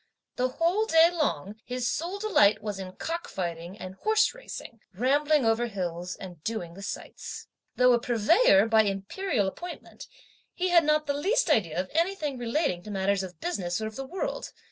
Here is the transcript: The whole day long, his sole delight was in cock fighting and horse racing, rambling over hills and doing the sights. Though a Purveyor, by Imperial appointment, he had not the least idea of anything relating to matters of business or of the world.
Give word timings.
The 0.35 0.47
whole 0.47 0.87
day 0.87 1.11
long, 1.11 1.57
his 1.63 1.87
sole 1.87 2.17
delight 2.17 2.63
was 2.63 2.79
in 2.79 2.93
cock 2.93 3.27
fighting 3.27 3.77
and 3.77 3.93
horse 3.93 4.33
racing, 4.33 4.79
rambling 4.95 5.45
over 5.45 5.67
hills 5.67 6.15
and 6.15 6.43
doing 6.43 6.73
the 6.73 6.81
sights. 6.81 7.45
Though 7.75 7.93
a 7.93 7.99
Purveyor, 7.99 8.65
by 8.65 8.81
Imperial 8.81 9.47
appointment, 9.47 10.07
he 10.55 10.69
had 10.69 10.83
not 10.85 11.05
the 11.05 11.13
least 11.13 11.51
idea 11.51 11.79
of 11.79 11.91
anything 11.91 12.39
relating 12.39 12.81
to 12.81 12.89
matters 12.89 13.21
of 13.21 13.39
business 13.39 13.79
or 13.79 13.85
of 13.85 13.95
the 13.95 14.07
world. 14.07 14.53